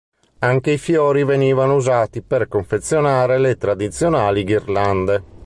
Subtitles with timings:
[0.39, 5.23] Anche i fiori venivano usati per confezionare le tradizionali ghirlande.